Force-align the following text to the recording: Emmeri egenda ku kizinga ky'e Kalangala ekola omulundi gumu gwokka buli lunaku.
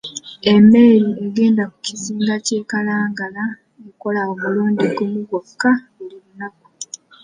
Emmeri 0.53 1.07
egenda 1.25 1.63
ku 1.71 1.77
kizinga 1.85 2.35
ky'e 2.45 2.61
Kalangala 2.71 3.43
ekola 3.89 4.21
omulundi 4.31 4.85
gumu 4.95 5.19
gwokka 5.27 5.71
buli 5.95 6.15
lunaku. 6.23 6.67